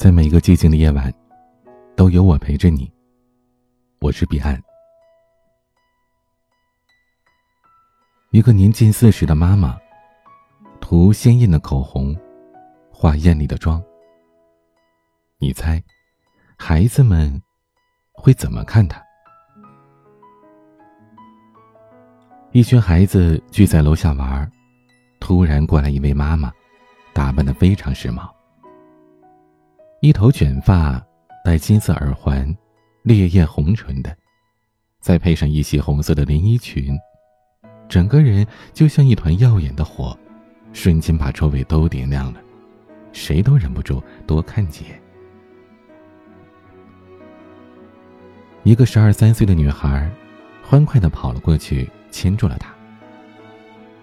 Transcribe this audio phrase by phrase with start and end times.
[0.00, 1.12] 在每个寂静的夜晚，
[1.94, 2.90] 都有我陪着你。
[4.00, 4.58] 我是彼岸。
[8.30, 9.78] 一个年近四十的妈妈，
[10.80, 12.16] 涂鲜艳的口红，
[12.90, 13.78] 化艳丽的妆。
[15.36, 15.78] 你猜，
[16.56, 17.38] 孩子们
[18.10, 19.02] 会怎么看她？
[22.52, 24.50] 一群孩子聚在楼下玩，
[25.20, 26.50] 突然过来一位妈妈，
[27.12, 28.26] 打扮的非常时髦。
[30.02, 30.98] 一头卷发，
[31.44, 32.56] 戴金色耳环，
[33.02, 34.16] 烈焰红唇的，
[34.98, 36.98] 再配上一袭红色的连衣裙，
[37.86, 40.18] 整个人就像一团耀眼的火，
[40.72, 42.40] 瞬间把周围都点亮了，
[43.12, 44.98] 谁都忍不住多看几眼。
[48.62, 50.10] 一个十二三岁的女孩，
[50.62, 52.74] 欢快的跑了过去，牵住了她。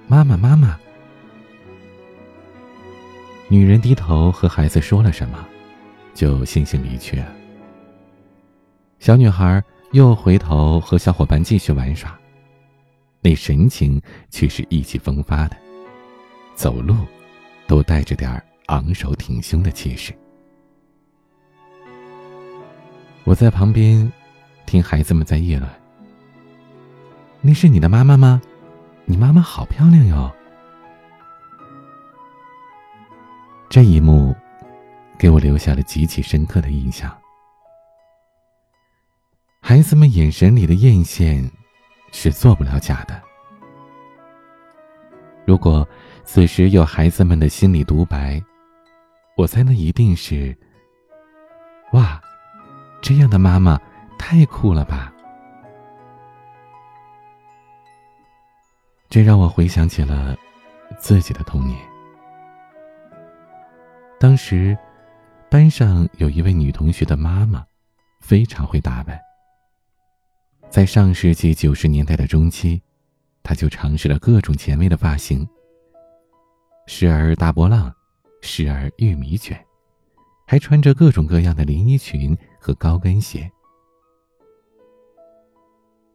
[0.06, 0.78] 妈妈，妈妈！
[3.48, 5.44] 女人低头和孩子说了什么？
[6.18, 7.24] 就悻悻离去。
[8.98, 12.18] 小女孩又回头和小伙伴继续玩耍，
[13.22, 15.56] 那神情却是意气风发的，
[16.56, 16.96] 走路
[17.68, 20.12] 都带着点昂首挺胸的气势。
[23.24, 24.12] 我在旁边
[24.66, 25.70] 听孩子们在议论
[27.42, 28.42] ：“那是你的妈妈吗？
[29.06, 30.32] 你妈妈好漂亮哟！”
[33.70, 34.36] 这一幕。
[35.18, 37.12] 给我留下了极其深刻的印象。
[39.60, 41.50] 孩子们眼神里的艳羡，
[42.12, 43.22] 是做不了假的。
[45.46, 45.88] 如果
[46.24, 48.42] 此时有孩子们的心理独白，
[49.36, 50.56] 我猜那一定是：
[51.94, 52.22] 哇，
[53.02, 53.80] 这样的妈妈
[54.20, 55.12] 太酷了吧！
[59.10, 60.38] 这让我回想起了
[61.00, 61.78] 自己的童年。
[64.20, 64.78] 当时。
[65.50, 67.66] 班上有一位女同学的妈妈，
[68.20, 69.18] 非常会打扮。
[70.70, 72.82] 在上世纪九十年代的中期，
[73.44, 75.48] 她就尝试了各种前卫的发型，
[76.86, 77.94] 时而大波浪，
[78.42, 79.58] 时而玉米卷，
[80.46, 83.50] 还穿着各种各样的连衣裙和高跟鞋。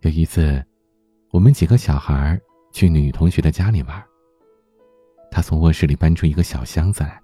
[0.01, 0.63] 有一次，
[1.31, 2.39] 我们几个小孩
[2.71, 4.05] 去女同学的家里玩，
[5.31, 7.22] 她从卧室里搬出一个小箱子来。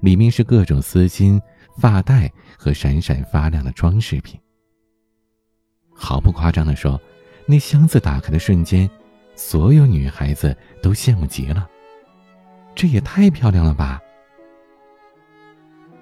[0.00, 1.40] 里面是各种丝巾、
[1.78, 4.40] 发带和闪闪发亮的装饰品。
[5.92, 7.00] 毫不夸张的说，
[7.46, 8.88] 那箱子打开的瞬间，
[9.34, 11.68] 所有女孩子都羡慕极了。
[12.74, 14.00] 这也太漂亮了吧！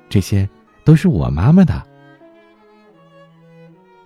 [0.09, 0.49] 这些
[0.85, 1.83] 都是我妈妈的。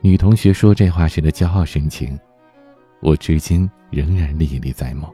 [0.00, 2.18] 女同学说这话时的骄傲神情，
[3.00, 5.06] 我至今仍然历历在目。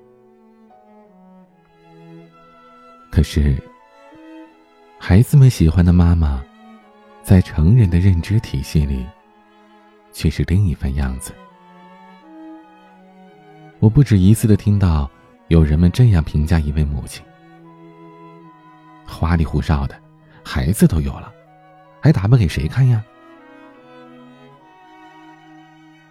[3.10, 3.56] 可是。
[5.00, 6.42] 孩子们喜欢的妈妈，
[7.22, 9.06] 在成人的认知体系里，
[10.12, 11.32] 却是另一番样子。
[13.78, 15.08] 我不止一次的听到
[15.46, 17.24] 有人们这样评价一位母亲：
[19.06, 19.94] 花里胡哨的，
[20.44, 21.32] 孩子都有了，
[22.00, 23.02] 还打扮给谁看呀？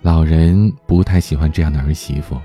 [0.02, 2.40] 老人不太喜欢这样的儿媳妇，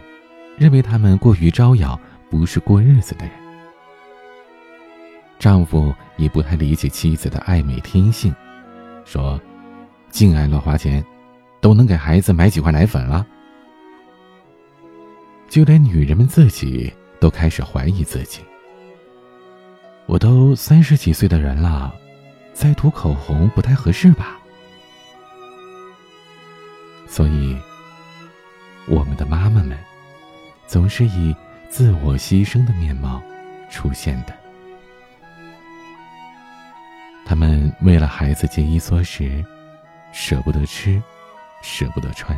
[0.59, 1.99] 认为他们过于招摇，
[2.29, 3.42] 不是过日子的人。
[5.43, 8.33] 丈夫也不太理解妻子的爱美天性，
[9.05, 9.41] 说
[10.09, 11.05] ：“净爱乱花钱，
[11.61, 13.27] 都能给孩子买几块奶粉了。”
[15.51, 18.41] 就连女人们自己都开始怀疑自己。
[20.07, 21.93] 我都三十几岁的人了，
[22.53, 24.39] 再涂口红不太合适吧？
[27.09, 27.59] 所以，
[28.87, 29.77] 我们的妈妈们
[30.69, 31.35] 总是以
[31.69, 33.21] 自我牺牲的面貌
[33.69, 34.42] 出现的。
[37.25, 39.45] 他们为了孩子节衣缩食，
[40.13, 41.03] 舍不得吃，
[41.63, 42.37] 舍不得穿，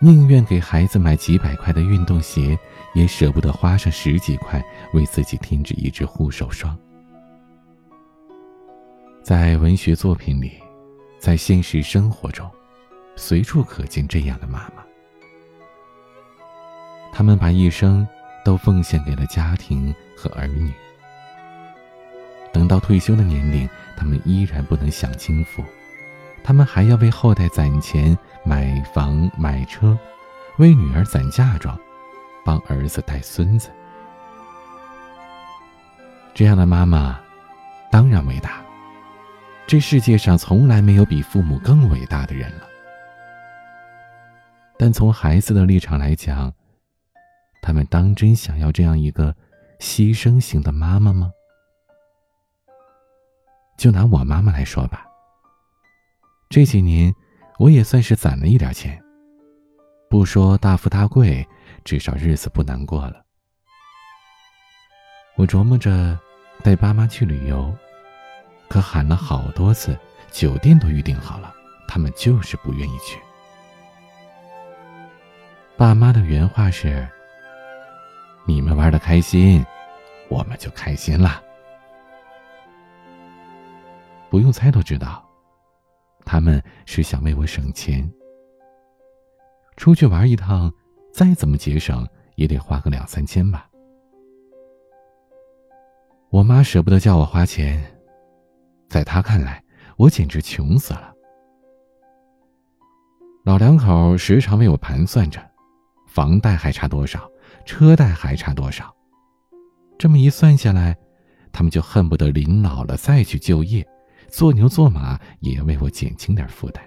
[0.00, 2.58] 宁愿给孩子买几百块的运动鞋，
[2.94, 6.76] 也舍不得花上十几块为自己添置一支护手霜。
[9.22, 10.52] 在文学作品里，
[11.20, 12.50] 在现实生活中，
[13.14, 14.84] 随处可见这样的妈妈。
[17.12, 18.06] 他们把一生
[18.44, 20.72] 都奉献给了家庭和儿女。
[22.56, 23.68] 等到退休的年龄，
[23.98, 25.62] 他们依然不能享清福，
[26.42, 28.16] 他们还要为后代攒钱
[28.46, 29.94] 买房买车，
[30.56, 31.78] 为女儿攒嫁妆，
[32.46, 33.68] 帮儿子带孙子。
[36.32, 37.20] 这样的妈妈，
[37.92, 38.62] 当然伟大。
[39.66, 42.66] 这世界上从来没有比父母更伟大的人了。
[44.78, 46.50] 但从孩子的立场来讲，
[47.60, 49.34] 他们当真想要这样一个
[49.78, 51.30] 牺牲型的妈妈吗？
[53.76, 55.04] 就拿我妈妈来说吧。
[56.48, 57.14] 这几年，
[57.58, 59.02] 我也算是攒了一点钱，
[60.08, 61.46] 不说大富大贵，
[61.84, 63.24] 至少日子不难过了。
[65.36, 66.18] 我琢磨着
[66.62, 67.76] 带爸妈去旅游，
[68.68, 69.98] 可喊了好多次，
[70.30, 71.52] 酒店都预定好了，
[71.86, 73.18] 他们就是不愿意去。
[75.76, 77.06] 爸妈的原话是
[78.46, 79.62] ：“你们玩的开心，
[80.30, 81.42] 我们就开心了。”
[84.36, 85.26] 不用猜都知道，
[86.26, 88.06] 他们是想为我省钱。
[89.78, 90.70] 出去玩一趟，
[91.10, 93.66] 再怎么节省，也得花个两三千吧。
[96.28, 97.82] 我妈舍不得叫我花钱，
[98.90, 99.64] 在她看来，
[99.96, 101.14] 我简直穷死了。
[103.42, 105.40] 老两口时常为我盘算着，
[106.06, 107.26] 房贷还差多少，
[107.64, 108.94] 车贷还差多少。
[109.98, 110.94] 这么一算下来，
[111.50, 113.82] 他们就恨不得临老了再去就业，
[114.36, 116.86] 做牛做马也要为我减轻点负担。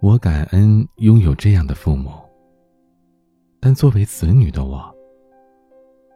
[0.00, 2.12] 我感恩拥有这样的父母，
[3.58, 4.94] 但作为子女的我。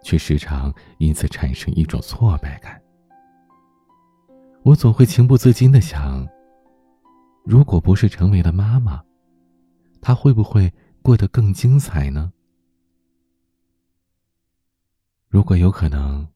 [0.05, 2.81] 却时常因此产生一种挫败感。
[4.63, 6.25] 我总会情不自禁的想：
[7.45, 9.03] 如果不是成为了妈妈，
[10.01, 10.73] 她会不会
[11.03, 12.33] 过得更精彩呢？
[15.29, 16.29] 如果有可能，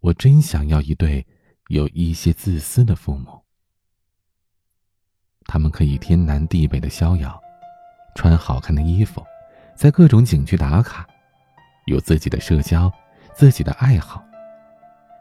[0.00, 1.26] 我真想要一对
[1.68, 3.42] 有一些自私的父母。
[5.46, 7.40] 他们可以天南地北的逍遥，
[8.14, 9.24] 穿好看的衣服，
[9.74, 11.06] 在各种景区打卡。
[11.86, 12.92] 有自己的社交，
[13.32, 14.20] 自己的爱好，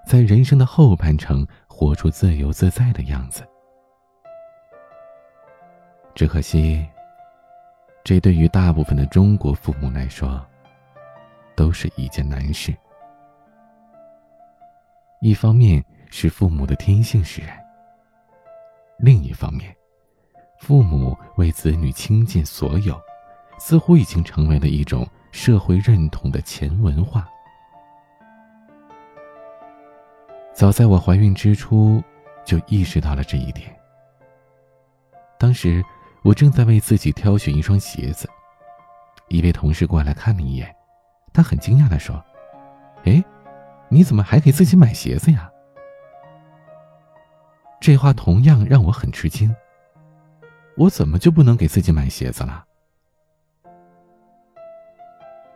[0.08, 3.48] 在人生的后半程活出自由自在的样子。
[6.16, 6.84] 只可惜，
[8.04, 10.44] 这对于大部分的中国父母来说，
[11.56, 12.76] 都是一件难事。
[15.22, 17.58] 一方面是父母的天性使然，
[19.00, 19.76] 另一方面，
[20.60, 23.00] 父母为子女倾尽所有，
[23.58, 25.08] 似乎已经成为了一种。
[25.36, 27.28] 社会认同的前文化。
[30.54, 32.02] 早在我怀孕之初，
[32.46, 33.70] 就意识到了这一点。
[35.38, 35.84] 当时
[36.24, 38.30] 我正在为自己挑选一双鞋子，
[39.28, 40.74] 一位同事过来看了一眼，
[41.34, 42.24] 他很惊讶的说
[43.04, 43.22] ：“哎，
[43.96, 45.50] 你怎么还给自己买鞋子呀？”
[47.80, 49.56] 这话同样让我很吃惊。
[50.76, 52.66] 我怎么就不能给自己买鞋子了？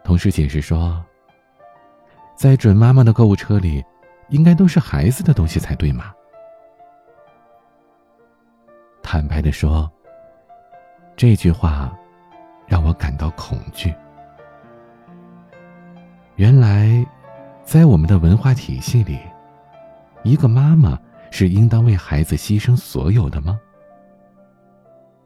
[0.06, 1.04] 同事解释说
[2.34, 3.84] ：“在准妈妈的购物车里，
[4.30, 6.14] 应该都是孩子的东西才对嘛。”
[9.04, 9.92] 坦白的说，
[11.18, 11.94] 这句话
[12.66, 13.94] 让我感到恐惧。
[16.38, 17.06] 原来，
[17.70, 19.20] 在我们的文化体系里，
[20.24, 21.00] 一个妈妈
[21.30, 23.60] 是应当为孩子牺牲所有的吗？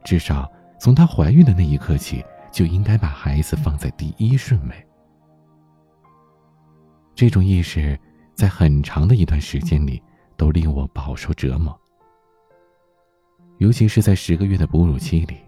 [0.04, 2.22] 至少从她怀孕的那一刻起。
[2.52, 4.88] 就应该把孩子放在第一顺位。
[7.16, 8.00] 这种意识
[8.36, 10.00] 在很长的一段时间里
[10.38, 11.76] 都令我饱受折磨，
[13.58, 15.40] 尤其是在十个月的哺乳期里，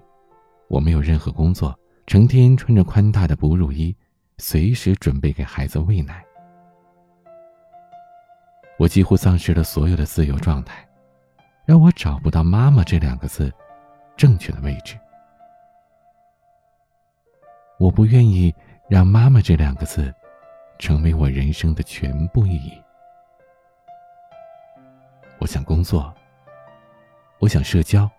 [0.67, 3.95] 我没有任何工作，成天穿着宽大的哺乳衣，
[4.39, 6.25] 随时准备给孩子喂奶。
[8.77, 10.85] 我几乎丧失了所有的自由状态，
[11.65, 13.51] 让我找不到“妈妈”这两个字
[14.17, 14.99] 正确的位置。
[17.77, 18.53] 我不愿意
[18.89, 20.13] 让“妈妈”这两个字
[20.77, 22.81] 成为我人生的全部意义。
[25.39, 26.13] 我想工作，
[27.39, 28.09] 我想社交，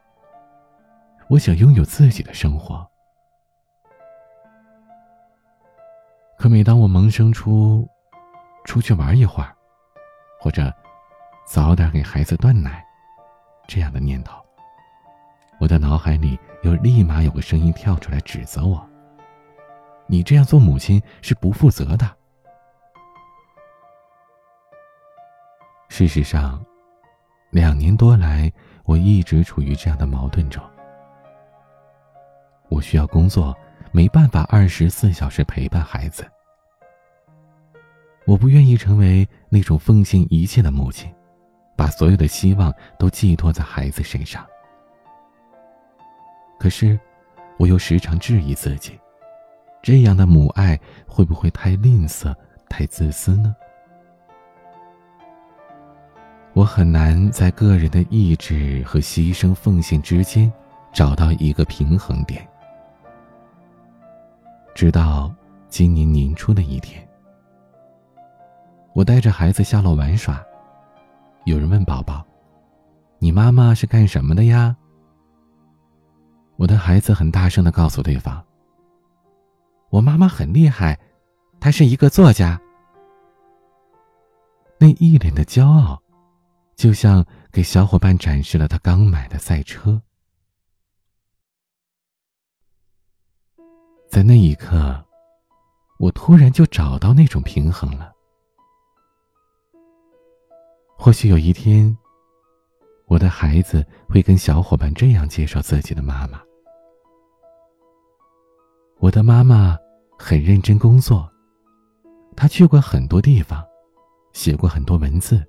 [1.29, 2.87] 我想拥有自己的生活。
[6.39, 7.89] 可每当我萌生出
[8.67, 9.56] 出去玩一会儿，
[10.47, 10.73] 或者
[11.45, 12.81] 早点给孩子断奶
[13.67, 14.41] 这样的念头，
[15.59, 18.89] 我的脑海里又立马有个声音跳出来指责我。
[20.07, 22.09] 你这样做母亲是不负责的。
[25.89, 26.65] 事实上，
[27.51, 28.49] 两年多来，
[28.85, 30.63] 我一直处于这样的矛盾中。
[32.69, 33.53] 我需要工作，
[33.91, 36.25] 没办法二十四小时陪伴孩子。
[38.27, 41.09] 我不愿意成为那种奉献一切的母亲，
[41.77, 44.45] 把所有的希望都寄托在孩子身上。
[46.59, 46.99] 可是，
[47.57, 48.99] 我又时常质疑自己。
[49.81, 52.35] 这样的母爱会不会太吝啬、
[52.69, 53.55] 太自私呢？
[56.53, 60.53] 我很难在个人的意志和牺牲奉献之间
[60.93, 62.45] 找到一个平衡点。
[64.75, 65.33] 直到
[65.69, 67.06] 今年年初的一天，
[68.97, 70.43] 我带着孩子下楼玩耍，
[71.45, 72.27] 有人问宝宝
[73.21, 74.75] ：“你妈妈是干什么的呀？”
[76.57, 78.43] 我的孩子很大声的告诉对方
[79.93, 80.99] ：“我妈妈很厉害，
[81.61, 82.59] 她是一个作家。”
[84.81, 86.03] 那一脸的骄傲，
[86.75, 87.23] 就像
[87.53, 90.01] 给小伙伴展示了他刚买的赛车。
[94.09, 95.05] 在那一刻，
[95.99, 98.16] 我突然就找到那种平衡了。
[100.99, 101.97] 或许有一天，
[103.07, 106.41] 我的孩子会跟小伙伴这样介绍自己的妈妈
[108.99, 109.77] ：“我的妈妈
[110.19, 111.31] 很认真工作，
[112.35, 113.65] 她去过很多地方。”
[114.33, 115.43] 写过很多文字，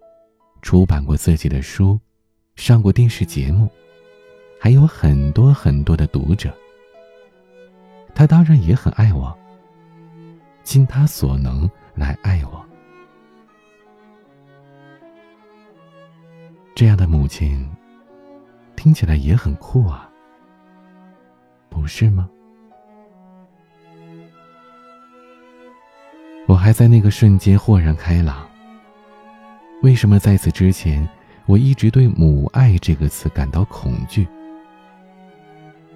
[0.61, 1.99] 出版过自己的书，
[2.55, 3.69] 上过电视节目，
[4.61, 6.55] 还有很多很多的读者。
[8.15, 9.37] 他当然也很爱我，
[10.63, 12.66] 尽他所能来爱我。
[16.77, 17.67] 这样的母亲，
[18.75, 20.07] 听起来也很酷啊，
[21.69, 22.29] 不是吗？
[26.45, 28.47] 我还在那个瞬间豁然开朗。
[29.81, 31.09] 为什么在此之前，
[31.47, 34.27] 我一直对“母爱”这个词感到恐惧？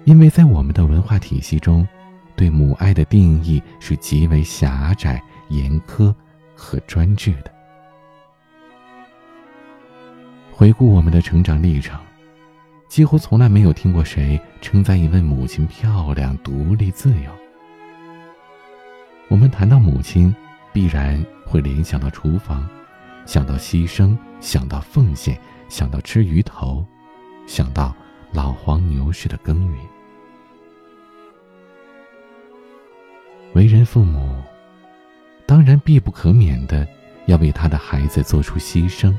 [0.02, 1.86] 因为在我们的文化体系中，
[2.34, 6.12] 对母爱的定义是极为狭窄、严苛
[6.56, 7.61] 和专制的。
[10.54, 11.98] 回顾我们的成长历程，
[12.86, 17.30] 几乎从来没有听过谁称赞一位母亲漂亮、独立、自由。
[19.28, 20.32] 我们谈到母亲，
[20.70, 22.68] 必然会联想到厨房。
[23.24, 25.38] 想到牺牲，想到奉献，
[25.70, 26.84] 想到吃鱼头，
[27.46, 27.94] 想到
[28.30, 29.76] 老黄牛似的耕耘。
[33.54, 34.42] 为人父母，
[35.46, 36.86] 当然必不可免的
[37.26, 39.16] 要为他的孩子做出牺牲。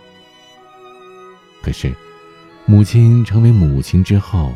[1.63, 1.95] 可是，
[2.65, 4.51] 母亲成为母亲之后，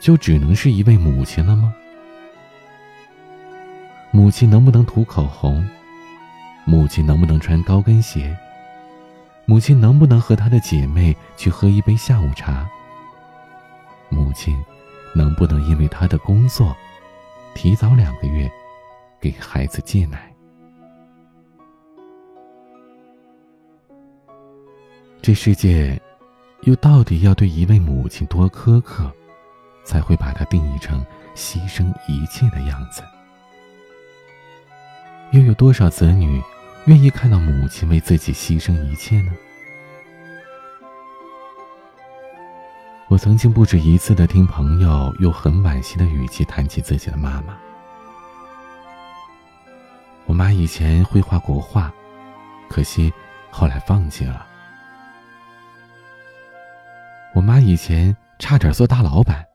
[0.00, 1.72] 就只能是一位母亲了吗？
[4.10, 5.64] 母亲能不能涂口红？
[6.64, 8.36] 母亲能不能穿高跟鞋？
[9.46, 12.68] 母亲能不能和她的姐妹去喝一杯下午茶？
[14.08, 14.60] 母亲
[15.14, 16.76] 能不能因为她的工作，
[17.54, 18.50] 提早两个月
[19.20, 20.28] 给孩子戒奶？
[25.22, 26.00] 这世界
[26.62, 29.12] 又到底要对一位母亲多苛刻，
[29.84, 31.04] 才会把她定义成
[31.34, 33.02] 牺牲一切的样子？
[35.32, 36.40] 又有多少子女？
[36.86, 39.32] 愿意看到母亲为自己牺牲一切呢？
[43.08, 47.56] 我曾经不止一次的听朋友用很惋惜的语气谈起自己的妈妈。
[50.26, 51.92] 我妈以前会画国画，
[52.68, 53.12] 可惜
[53.50, 54.46] 后来放弃了。
[57.34, 59.46] 我妈以前差点做大老板，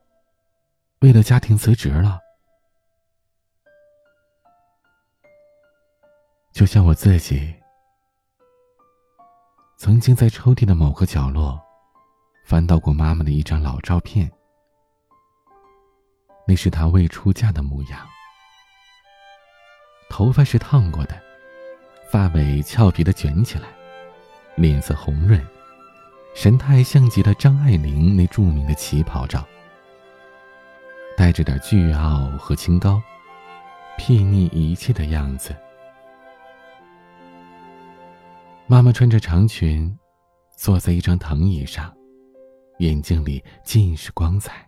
[1.00, 2.18] 为了家庭辞职了。
[6.52, 7.54] 就像我自己，
[9.76, 11.60] 曾经在抽屉的某个角落，
[12.44, 14.28] 翻到过妈妈的一张老照片。
[16.48, 18.04] 那是她未出嫁的模样，
[20.10, 21.16] 头发是烫过的，
[22.10, 23.68] 发尾俏皮的卷起来，
[24.56, 25.46] 脸色红润，
[26.40, 29.44] 神态像极了张爱玲那著名的旗袍照，
[31.16, 33.02] 带着点倨傲和清高，
[33.98, 35.52] 睥睨一切的样子。
[38.68, 39.98] 妈妈穿着长裙，
[40.56, 41.92] 坐在一张藤椅上，
[42.78, 44.64] 眼睛里尽是光彩。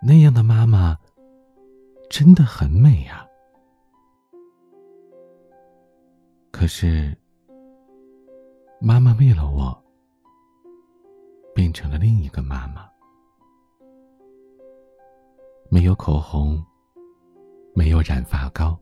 [0.00, 0.96] 那样的妈妈，
[2.08, 3.22] 真的很美呀。
[6.50, 7.14] 可是，
[8.80, 9.76] 妈妈为了我，
[11.52, 12.88] 变成了另一个妈妈，
[15.68, 16.64] 没有口红，
[17.74, 18.78] 没有染发膏。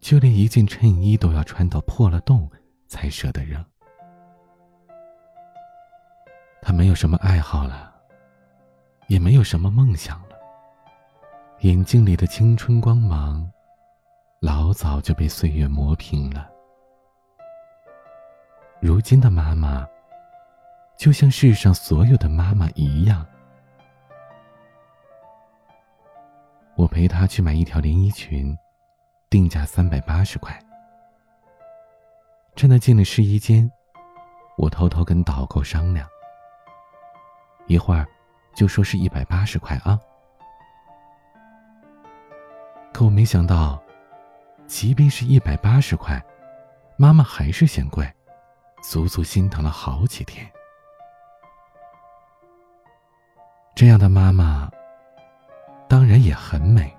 [0.00, 2.46] 就连一件衬衣都要穿到破了洞
[2.86, 3.64] 才舍得扔。
[6.60, 7.94] 他没有什么爱好了，
[9.08, 10.36] 也没有什么梦想了。
[11.60, 13.50] 眼睛里的青春光芒，
[14.42, 16.50] 老早就被岁月磨平了。
[18.86, 19.88] 如今的妈妈，
[20.98, 23.26] 就像世上所有的妈妈一样。
[26.74, 28.54] 我陪她去买一条连衣裙。
[29.30, 30.56] 定价三百八十块。
[32.56, 33.68] 趁她进了试衣间，
[34.58, 36.06] 我偷偷跟导购商量，
[37.66, 38.06] 一会儿
[38.54, 39.98] 就说是一百八十块啊。
[42.92, 43.82] 可我没想到，
[44.66, 46.22] 即便是一百八十块，
[46.98, 48.06] 妈妈还是嫌贵，
[48.86, 50.46] 足足心疼了好几天。
[53.74, 54.70] 这样的妈妈，
[55.88, 56.94] 当然也很美。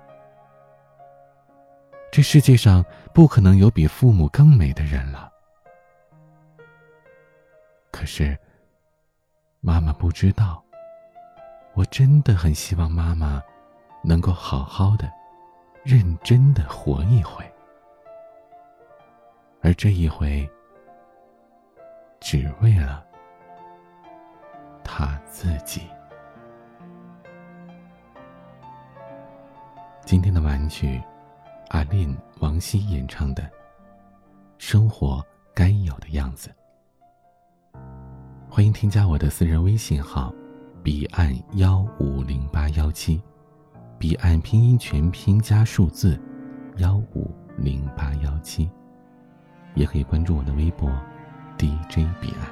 [2.10, 5.30] 这世界上不可能有比父母更美的人了。
[7.92, 8.36] 可是，
[9.60, 10.62] 妈妈不知道，
[11.74, 13.40] 我真的很希望妈妈
[14.02, 15.08] 能够好好的、
[15.84, 17.48] 认真的活一回，
[19.62, 20.48] 而这一回，
[22.20, 23.04] 只为了
[24.82, 25.82] 他自己。
[30.04, 31.00] 今天的玩具，
[31.68, 33.42] 阿令王希演唱的
[34.58, 36.50] 《生活该有的样子》。
[38.48, 40.32] 欢迎添加我的私人微信号：
[40.82, 43.20] 彼岸幺五零八幺七，
[43.98, 46.18] 彼岸拼音全拼加数字
[46.76, 48.70] 幺五零八幺七。
[49.74, 50.90] 也可以关注我的微博
[51.58, 52.50] DJ 彼岸。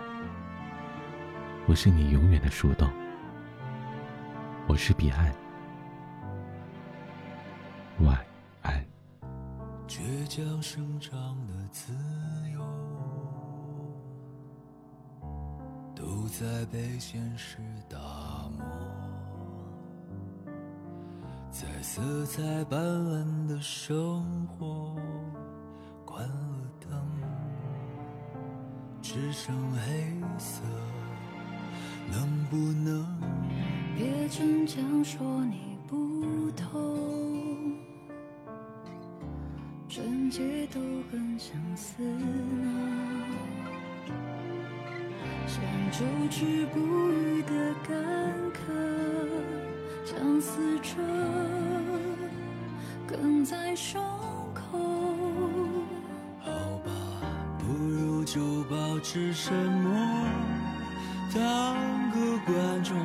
[1.66, 2.90] 我是你永远的树洞，
[4.66, 5.30] 我是彼岸。
[8.00, 8.18] 晚
[8.62, 8.82] 安。
[9.86, 11.92] 倔强生长的自
[12.54, 12.60] 由，
[15.94, 17.58] 都在被现实
[17.90, 17.98] 打
[18.56, 18.64] 磨。
[21.50, 24.96] 在色彩斑斓的生活，
[29.14, 30.60] 只剩黑色，
[32.10, 33.06] 能不能
[33.96, 37.78] 别逞强说你不懂？
[39.88, 40.80] 纯洁都
[41.12, 42.66] 很相似呢，
[45.46, 46.80] 像久治不
[47.12, 47.94] 愈的干
[48.50, 48.72] 渴，
[50.04, 50.96] 相思着，
[53.06, 54.02] 梗在胸
[59.04, 59.92] 保持沉默，
[61.34, 61.76] 当
[62.10, 62.96] 个观众，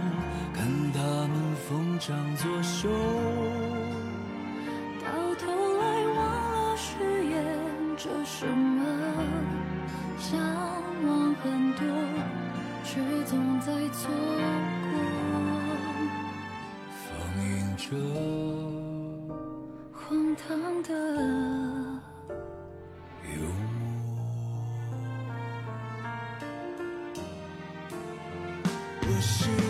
[0.53, 1.35] 看他们
[1.67, 2.87] 逢场作秀。
[5.03, 5.83] 到头来
[6.15, 6.17] 忘
[6.53, 7.35] 了誓言
[7.97, 8.81] 着什么？
[10.17, 10.39] 向
[11.05, 11.83] 往很多，
[12.85, 14.93] 却总在错过。
[16.95, 17.09] 放
[17.43, 17.83] 映着
[29.21, 29.68] 是